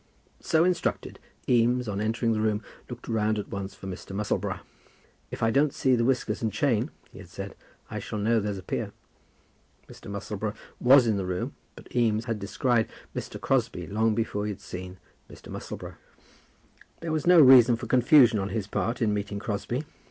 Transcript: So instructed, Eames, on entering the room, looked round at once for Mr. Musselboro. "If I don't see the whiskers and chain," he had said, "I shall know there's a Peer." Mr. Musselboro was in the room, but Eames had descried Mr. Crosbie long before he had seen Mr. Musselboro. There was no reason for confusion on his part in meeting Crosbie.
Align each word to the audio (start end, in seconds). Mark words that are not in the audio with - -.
So 0.39 0.63
instructed, 0.63 1.19
Eames, 1.47 1.87
on 1.87 2.01
entering 2.01 2.31
the 2.33 2.41
room, 2.41 2.63
looked 2.89 3.07
round 3.07 3.37
at 3.37 3.49
once 3.49 3.75
for 3.75 3.85
Mr. 3.85 4.15
Musselboro. 4.15 4.61
"If 5.29 5.43
I 5.43 5.51
don't 5.51 5.75
see 5.75 5.95
the 5.95 6.03
whiskers 6.03 6.41
and 6.41 6.51
chain," 6.51 6.89
he 7.11 7.19
had 7.19 7.29
said, 7.29 7.53
"I 7.87 7.99
shall 7.99 8.17
know 8.17 8.39
there's 8.39 8.57
a 8.57 8.63
Peer." 8.63 8.93
Mr. 9.87 10.09
Musselboro 10.09 10.55
was 10.79 11.05
in 11.05 11.17
the 11.17 11.25
room, 11.27 11.53
but 11.75 11.95
Eames 11.95 12.25
had 12.25 12.39
descried 12.39 12.89
Mr. 13.15 13.39
Crosbie 13.39 13.85
long 13.85 14.15
before 14.15 14.47
he 14.47 14.51
had 14.51 14.59
seen 14.59 14.97
Mr. 15.29 15.51
Musselboro. 15.51 15.93
There 17.01 17.11
was 17.11 17.27
no 17.27 17.39
reason 17.39 17.75
for 17.75 17.85
confusion 17.85 18.39
on 18.39 18.49
his 18.49 18.65
part 18.65 19.03
in 19.03 19.13
meeting 19.13 19.37
Crosbie. 19.37 19.83